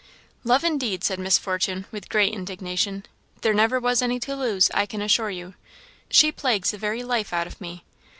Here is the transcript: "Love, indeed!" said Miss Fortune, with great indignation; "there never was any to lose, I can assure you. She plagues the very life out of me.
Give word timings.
"Love, 0.43 0.63
indeed!" 0.63 1.03
said 1.03 1.19
Miss 1.19 1.37
Fortune, 1.37 1.85
with 1.91 2.09
great 2.09 2.33
indignation; 2.33 3.05
"there 3.41 3.53
never 3.53 3.79
was 3.79 4.01
any 4.01 4.19
to 4.21 4.35
lose, 4.35 4.71
I 4.73 4.87
can 4.87 4.99
assure 5.03 5.29
you. 5.29 5.53
She 6.09 6.31
plagues 6.31 6.71
the 6.71 6.79
very 6.79 7.03
life 7.03 7.31
out 7.31 7.45
of 7.45 7.61
me. 7.61 7.83